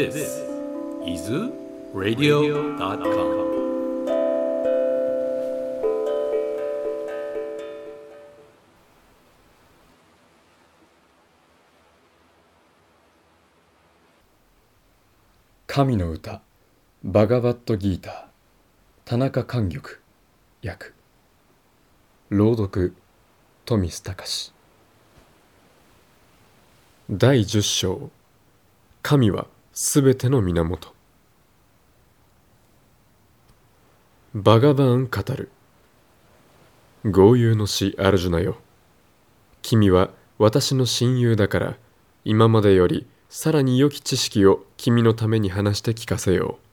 [0.00, 0.40] This
[1.04, 1.30] is
[1.92, 3.04] radio.com
[15.66, 16.40] 神の歌
[17.04, 18.24] バガバットギーター
[19.04, 19.82] 田中寛玉
[20.64, 20.94] 訳
[22.30, 22.94] 朗読
[23.66, 24.54] 富須隆。
[27.10, 28.08] 第十章
[29.02, 30.92] 神はすべての源。
[34.34, 35.48] バガバーン語る。
[37.04, 38.56] 豪遊の死アルジュナよ。
[39.62, 41.76] 君は私の親友だから
[42.24, 46.64] 今までよりさらに良き知識を君のために話して聞かせよう。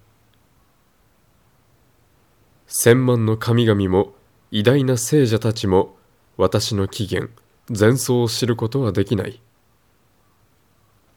[2.66, 4.16] 千万の神々も
[4.50, 5.96] 偉大な聖者たちも
[6.36, 7.32] 私の起源
[7.70, 9.40] 前奏を知ることはできない。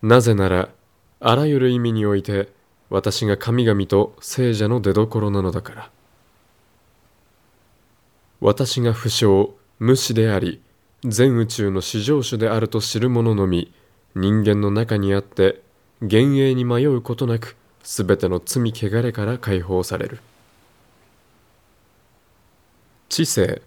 [0.02, 0.68] なぜなら
[1.22, 2.48] あらゆる意味において
[2.88, 5.90] 私が神々と聖者の出どころなのだから。
[8.40, 10.62] 私が不詳無視であり
[11.04, 13.70] 全宇宙の至上主であると知る者のみ
[14.14, 15.60] 人間の中にあって
[16.00, 20.20] 幻影に迷うことなくすべての罪汚れから解放される。
[23.10, 23.60] 知性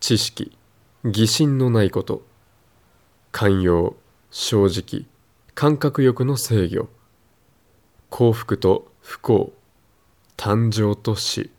[0.00, 0.56] 知識
[1.04, 2.22] 疑心のないこと。
[3.30, 3.94] 寛容
[4.30, 5.06] 正直
[5.60, 6.88] 感覚欲の制御。
[8.10, 9.52] 幸福と不幸
[10.36, 11.50] 誕生と死。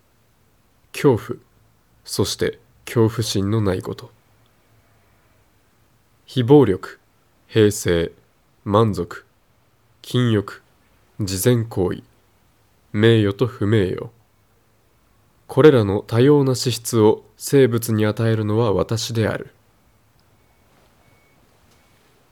[0.94, 1.40] 恐怖
[2.06, 4.10] そして恐怖心のないこと。
[6.26, 6.98] 非暴力
[7.50, 8.14] 平成
[8.64, 9.26] 満足。
[10.02, 10.64] 禁欲
[11.20, 12.04] 慈善行為。
[12.94, 14.10] 名誉と不名誉。
[15.48, 19.54] これらの多様な資質を生物に与えるのは私である。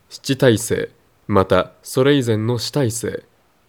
[0.08, 0.97] 七体制
[1.28, 3.24] またそれ以前の死体制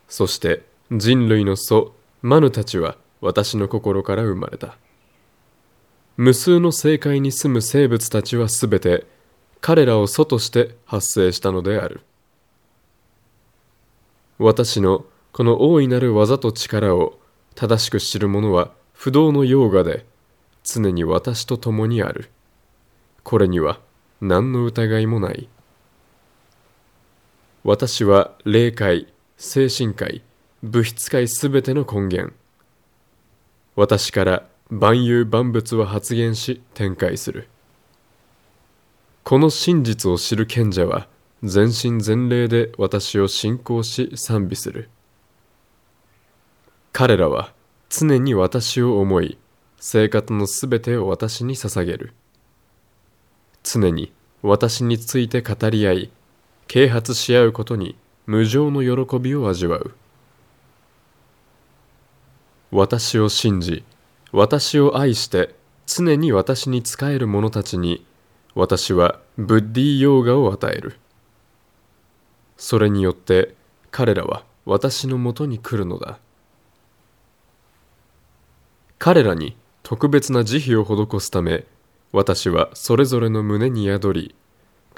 [0.09, 1.93] そして人類の祖
[2.23, 4.77] マヌたちは私の心から生まれた。
[6.17, 9.07] 無数の正解に住む生物たちはすべて
[9.61, 12.01] 彼らを祖として発生したのである。
[14.39, 17.19] 私のこの大いなる技と力を
[17.55, 20.07] 正しく知る者は不動のヨーガで
[20.65, 22.31] 常に私と共にある。
[23.23, 23.79] これには
[24.21, 25.49] 何の疑いもない。
[27.65, 30.23] 私は霊界精神界
[30.63, 32.33] 物質界すべての根源。
[33.75, 37.49] 私から万有万物は発現し展開する。
[39.25, 41.09] この真実を知る賢者は
[41.43, 44.89] 全身全霊で私を信仰し賛美する。
[46.93, 47.53] 彼らは
[47.89, 49.37] 常に私を思い
[49.81, 52.13] 生活のすべてを私に捧げる。
[53.65, 56.11] 常に私について語り合い
[56.69, 57.97] 啓発し合うことに
[58.27, 59.95] 無常の喜びを味わう
[62.71, 63.83] 私を信じ
[64.33, 65.55] 私を愛して
[65.87, 68.05] 常に私に仕える者たちに
[68.55, 70.97] 私はブッディーヨーガを与える。
[72.57, 73.55] それによって
[73.91, 76.19] 彼らは私のもとに来るのだ。
[78.99, 81.65] 彼らに特別な慈悲を施すため、
[82.13, 84.35] 私はそれぞれの胸に宿り、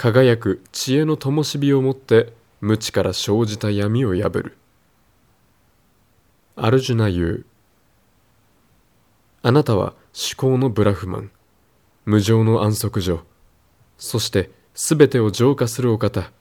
[0.03, 4.57] 輝く知恵の灯火を持って無知から生じた闇を破る。
[6.57, 7.47] アルジュナ言う。
[9.43, 11.31] あなたは思考のブラフマン、
[12.07, 13.25] 無常の安息所、
[13.99, 16.33] そしてすべてを浄化するお方。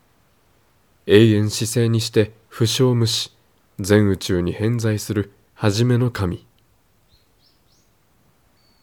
[1.05, 3.35] 永遠姿勢にして不詳無視、
[3.77, 6.47] 全宇宙に偏在する初めの神。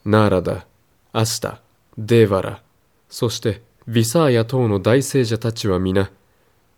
[0.04, 0.66] ナーラダ、
[1.14, 1.62] アスタ、
[1.96, 2.62] デーバラ、
[3.08, 6.10] そしてヴィサーヤ等の大聖者たちは皆、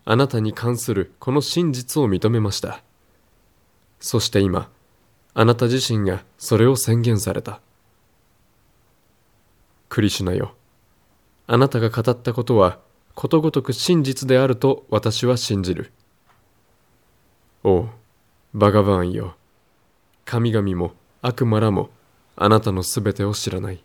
[0.04, 2.82] あなたに関するこの真実を認めました。
[3.98, 4.70] そして今、
[5.32, 7.60] あなた自身がそれを宣言された。
[9.88, 10.54] クリシュナよ。
[11.46, 12.78] あなたが語ったことは
[13.14, 15.92] ことごとく真実であると私は信じる。
[17.64, 17.88] おう、
[18.52, 19.34] バガバーンよ。
[20.26, 21.88] 神々も悪魔らも
[22.36, 23.82] あなたのすべてを知らない。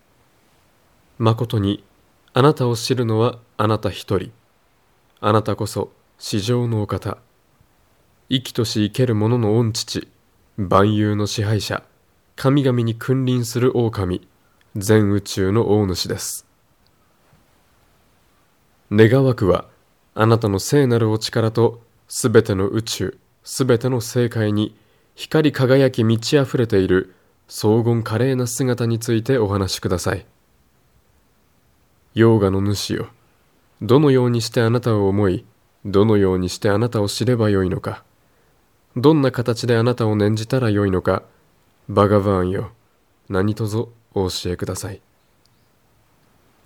[1.20, 1.86] 誠に
[2.34, 4.32] あなたを知るのはあなた一人。
[5.20, 7.18] あなたこそ至上のお方。
[8.30, 10.08] 生きとし生ける者の御父、
[10.58, 11.84] 万有の支配者、
[12.36, 14.28] 神々に君臨する狼、
[14.76, 16.48] 全宇宙の大主です。
[18.96, 19.66] 願わくは
[20.14, 24.76] あなたの聖なるお力とすべての宇宙すべての世界に
[25.16, 27.16] 光り輝き満ち溢れている
[27.48, 30.28] 荘厳華麗な姿についてお話しください
[32.13, 33.07] ヨーガの主よ。
[33.81, 35.45] どのようにしてあなたを思い
[35.83, 38.04] どのようにしてあなたを知ればよいのか。
[38.95, 41.24] どんな形であなたを念じたらよいのか
[41.89, 42.71] バガバーンよ。
[43.30, 45.01] 何卒お教えください。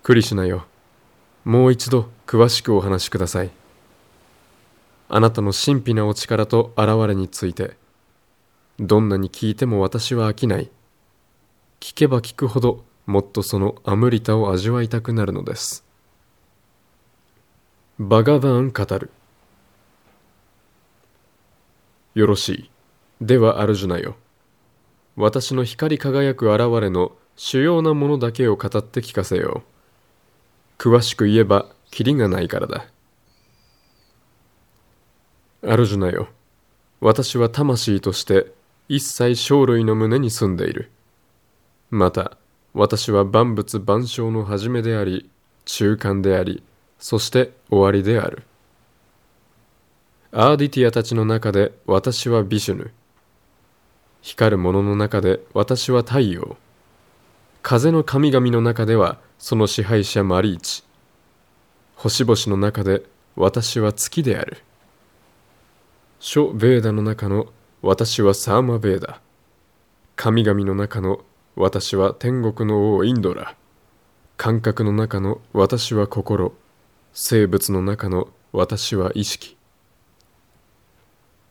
[0.04, 0.66] クリシュナよ。
[1.46, 3.52] もう一度詳しくお話しください。
[5.08, 7.78] あなたの神秘なお力と現れについて
[8.80, 10.70] どんなに聞いても私は飽きない。
[11.80, 15.86] 聞けば聞くほどもっとそのアムリタを味わいたくなるのです。
[17.98, 19.10] バガバーン語る。
[22.16, 22.70] よろしい。
[23.22, 24.18] ではアルジュナよ。
[25.16, 29.64] 私の光り輝く現れの主要なものだけを語って聞かせよ
[30.78, 30.82] う。
[30.82, 32.88] 詳しく言えばキリがないからだ。
[35.66, 36.28] アルジュナよ。
[37.00, 38.52] 私は魂として
[38.90, 40.92] 一切生類の胸に住んでいる。
[41.90, 42.38] また
[42.80, 45.28] 私は万物万象の始めであり
[45.66, 46.62] 中間であり
[47.00, 48.44] そして終わりである。
[50.32, 52.92] アーディティアたちの中で私はビシュヌ。
[54.22, 56.56] 光るものの中で私は太陽。
[57.64, 60.84] 風の神々の中ではその支配者マリーチ。
[61.96, 63.02] 星々の中で
[63.36, 64.58] 私は月である。
[66.20, 67.48] 諸ベーダの中の
[67.82, 69.20] 私はサーマベーダ。
[70.16, 71.22] 神々の中の
[71.60, 73.56] 私は天国の王インドラ。
[74.38, 76.54] 感覚の中の私は心。
[77.14, 79.58] 生物の中の私は意識。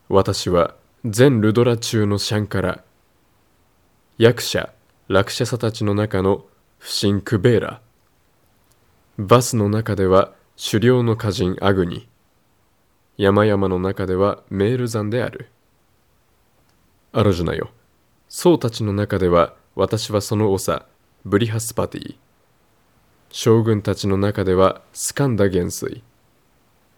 [0.08, 2.85] 私は全ルドラ中のシャンカラ。
[4.17, 4.73] 役者
[5.08, 6.44] ラクシャサたちの中の
[6.79, 7.81] 不審クベーラ。
[9.19, 12.08] バスの中では狩猟の歌人アグニ。
[13.17, 15.49] 山々の中ではメール山である。
[17.11, 17.70] アロジュナよ。
[18.29, 20.87] 僧たちの中では私はその長
[21.26, 22.17] ブリハスパティ。
[23.28, 26.02] 将軍たちの中ではスカンダ元帥。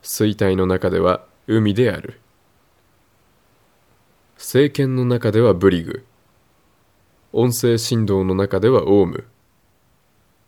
[0.01, 2.21] 衰退の中では海である。
[4.37, 6.07] 政権の中ではブリグ。
[7.33, 9.27] 音声振動の中ではオウム。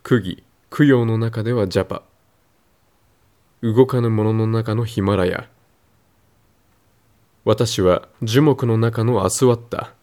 [0.01, 2.01] 釘供養の中ではジャパ。
[3.61, 5.49] 動かぬものの中のヒマラヤ。
[7.43, 9.93] 私は樹木の中のアスワッタ。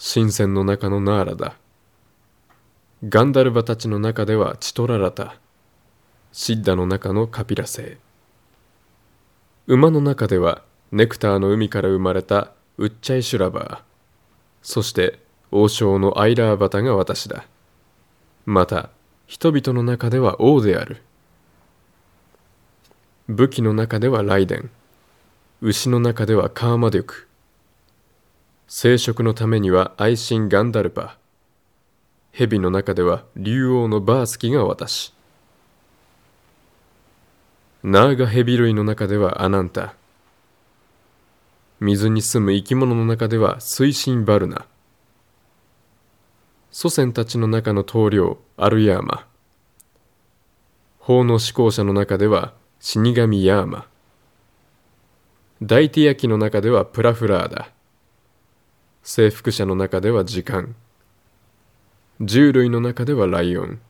[0.00, 1.56] 新鮮の中のナーラだ。
[3.08, 5.34] ガンダルバたちの中ではチトララタ。
[6.30, 7.96] シッダの中のカピラ星
[9.66, 10.62] 馬の中では
[10.92, 13.78] ネクターの海から生まれたウッチャイシュラバー。
[14.62, 15.18] そして
[15.50, 17.46] 王将のアイラーバタが私だ。
[18.46, 18.90] また
[19.26, 21.02] 人々の中では王である。
[23.28, 24.70] 武器の中ではライデン。
[25.60, 27.28] 牛の中ではカーマデュク。
[28.70, 31.16] 生殖のためには愛心ガンダルパ。
[32.32, 35.14] 蛇の中では竜王のバースキが私。
[37.82, 39.94] ナーガヘビ類の中ではアナンタ。
[41.80, 44.66] 水に住む生き物の中では水深バルナ。
[46.70, 49.26] 祖先たちの中の棟梁アルヤーマ。
[50.98, 53.86] 法の思考者の中では死神ヤーマ。
[55.62, 57.70] 大ティアキの中ではプラフラーダ
[59.10, 60.76] 征服者の中では時間。
[62.18, 63.80] 獣類の中ではライオン。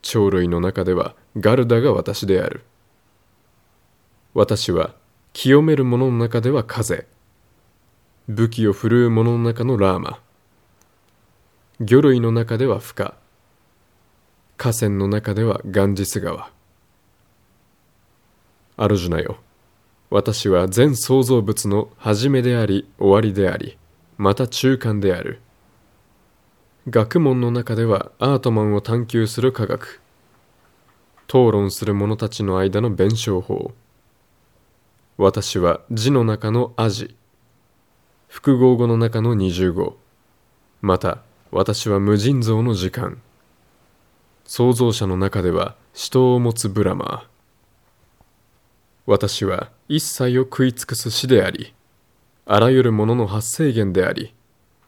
[0.00, 2.62] 鳥類の中ではガルダが私である。
[4.32, 4.94] 私は
[5.32, 7.08] 清める者の中では風。
[8.28, 10.20] 武器を振るう者の中のラーマ。
[11.80, 13.14] 魚類の中ではフカ
[14.56, 16.48] 河川の中ではガンジス川。
[18.76, 19.38] アルジュナよ。
[20.10, 23.78] 私は全創造物の始めであり終わりであり。
[24.18, 25.40] また中間である。
[26.88, 30.00] 学問の中ではアートマンを探求する科学。
[31.28, 33.72] 討論する者たちの間の弁証法。
[35.16, 37.16] 私は字の中のアジ。
[38.28, 39.96] 複合語の中の二重語
[40.80, 41.18] また
[41.50, 43.22] 私は無尽蔵の時間。
[44.44, 47.32] 創造者の中では死闘を持つブラマー。
[49.06, 51.74] 私は一切を食い尽くす死であり。
[52.44, 54.34] あらゆるものの発生源であり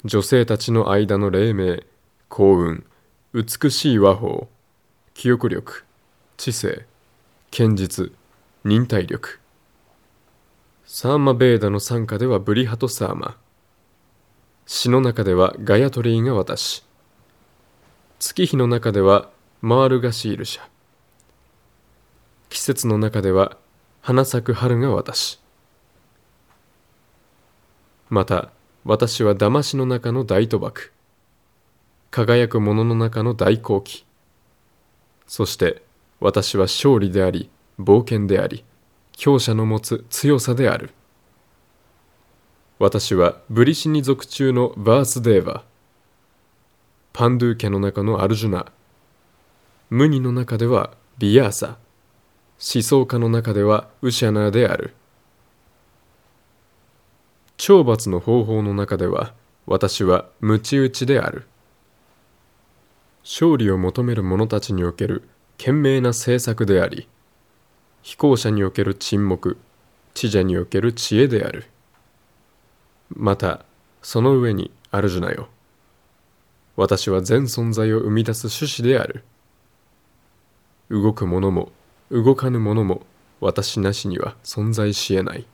[0.04, 1.78] 女性たちの間の黎明
[2.28, 2.84] 幸運
[3.32, 4.48] 美しい和法
[5.14, 5.84] 記憶力
[6.36, 6.84] 知性
[7.56, 8.10] 堅実
[8.64, 9.38] 忍耐力。
[10.84, 13.36] サーマベーダの傘下ではブリハトサーマ。
[14.66, 16.82] 死の中ではガヤトリーが私。
[18.18, 19.28] 月日の中では
[19.60, 20.62] マールガシールシャ
[22.48, 23.56] 季節の中では
[24.00, 25.43] 花咲く春が私。
[28.14, 28.50] また
[28.84, 30.92] 私は騙しの中の大賭博。
[32.12, 34.06] 輝くもの中の大好機。
[35.26, 35.82] そして
[36.20, 38.64] 私は勝利であり冒険であり
[39.16, 40.90] 強者の持つ強さである。
[42.78, 45.64] 私はブリシニ族中のバースデーバ
[47.12, 48.66] パンドゥ家の中のアルジュナ。
[49.90, 51.78] ムニの中ではビヤーサ。
[52.74, 54.94] 思想家の中ではウシャナーである。
[57.66, 59.32] 懲罰の方法の中では
[59.64, 61.46] 私はムチ打ちである。
[63.22, 67.08] 勝利を求める者たちにおける懸命な政策であり
[68.02, 69.56] 飛行者における沈黙
[70.12, 71.64] 知者における知恵である。
[73.08, 73.64] また
[74.02, 75.48] その上にあるじゅなよ。
[76.76, 79.24] 私は全存在を生み出す種子である。
[80.90, 81.72] 動くものも
[82.10, 83.06] 動かぬものも
[83.40, 85.46] 私なしには存在しえない。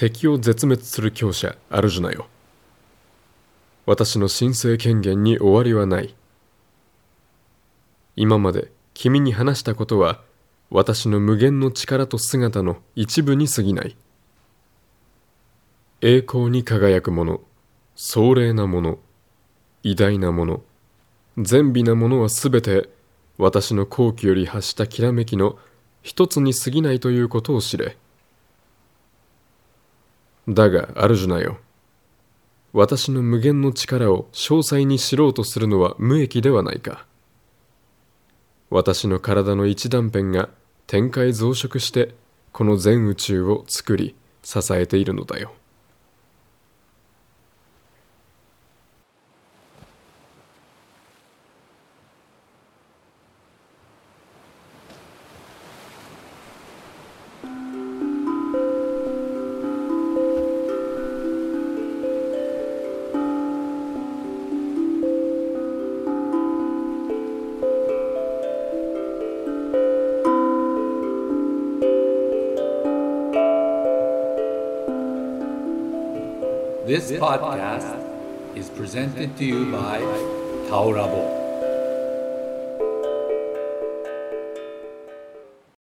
[0.00, 2.26] 敵を絶滅する強者あるじゅなよ。
[3.84, 6.14] 私の神聖権限に終わりはない。
[8.16, 10.22] 今まで君に話したことは
[10.70, 13.94] 私の無限の力と姿の一部に過ぎない。
[16.00, 17.42] 栄光に輝くもの
[17.94, 18.98] 壮麗なもの
[19.82, 20.62] 偉大なもの
[21.36, 22.88] 善美なものはすべて
[23.36, 25.58] 私の好奇より発したきらめきの
[26.00, 27.98] 一つに過ぎないということを知れ。
[30.50, 31.58] だがアルジュナよ。
[32.72, 37.06] 私の無限の力を詳細に知ろうとするのは無益ではないか。
[38.68, 40.48] 私の体の一断片が
[40.88, 42.14] 展開増殖して
[42.52, 45.52] この全宇宙を作り支えているのだよ。
[76.90, 80.00] This podcast is presented to you by
[80.68, 81.39] Taurabo.